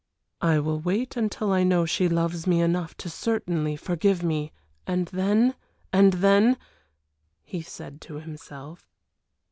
[0.41, 4.51] "I will wait until I know she loves me enough to certainly forgive me
[4.87, 5.53] and then,
[5.93, 6.57] and then"
[7.53, 8.89] he said to himself.